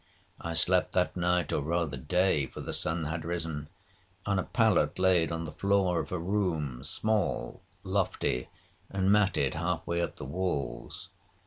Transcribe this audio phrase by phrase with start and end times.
[0.39, 3.69] I slept that night, or rather day, (for the sun had risen),
[4.25, 8.49] on a pallet laid on the floor of a room, small, lofty,
[8.89, 11.09] and matted half way up the walls.